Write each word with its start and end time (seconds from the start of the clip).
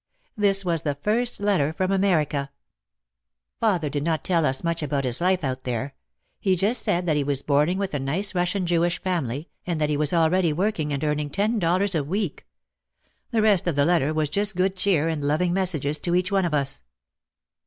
This 0.35 0.65
was 0.65 0.81
the 0.81 0.95
first 0.95 1.39
letter 1.39 1.71
from 1.73 1.91
America. 1.91 2.49
Father 3.59 3.87
did 3.87 4.03
not 4.03 4.23
tell 4.23 4.47
us 4.47 4.63
much 4.63 4.81
about 4.81 5.03
his 5.05 5.21
life 5.21 5.43
out 5.43 5.63
there. 5.63 5.93
He 6.39 6.55
just 6.55 6.81
said 6.81 7.05
that 7.05 7.17
he 7.17 7.23
was 7.23 7.43
boarding 7.43 7.77
with 7.77 7.93
a 7.93 7.99
nice 7.99 8.33
Russian 8.33 8.65
Jewish 8.65 8.99
family 8.99 9.47
and 9.63 9.79
that 9.79 9.91
he 9.91 9.97
was 9.97 10.11
already 10.11 10.53
working 10.53 10.91
and 10.91 11.03
earning 11.03 11.29
ten 11.29 11.59
dollars 11.59 11.93
a 11.93 12.03
week. 12.03 12.47
The 13.29 13.43
rest 13.43 13.67
of 13.67 13.75
the 13.75 13.85
letter 13.85 14.11
was 14.11 14.29
just 14.31 14.55
good 14.55 14.75
cheer 14.75 15.07
and 15.07 15.23
loving 15.23 15.53
messages 15.53 15.99
to 15.99 16.15
each 16.15 16.31
one 16.31 16.45
of 16.45 16.53
us. 16.55 16.81